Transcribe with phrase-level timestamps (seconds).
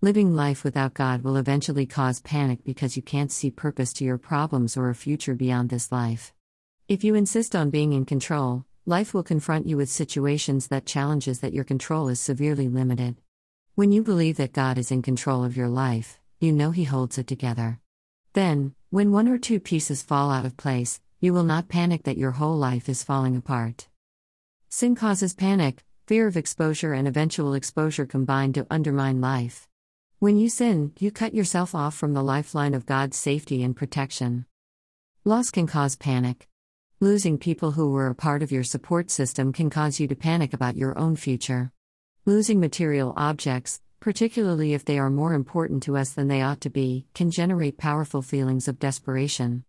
[0.00, 4.16] Living life without God will eventually cause panic because you can't see purpose to your
[4.16, 6.32] problems or a future beyond this life.
[6.86, 11.40] If you insist on being in control, life will confront you with situations that challenges
[11.40, 13.16] that your control is severely limited.
[13.74, 17.18] When you believe that God is in control of your life, you know He holds
[17.18, 17.80] it together.
[18.34, 22.16] Then, when one or two pieces fall out of place, you will not panic that
[22.16, 23.88] your whole life is falling apart.
[24.68, 29.66] Sin causes panic, fear of exposure, and eventual exposure combine to undermine life.
[30.20, 34.46] When you sin, you cut yourself off from the lifeline of God's safety and protection.
[35.24, 36.48] Loss can cause panic.
[36.98, 40.52] Losing people who were a part of your support system can cause you to panic
[40.52, 41.70] about your own future.
[42.26, 46.68] Losing material objects, particularly if they are more important to us than they ought to
[46.68, 49.62] be, can generate powerful feelings of desperation.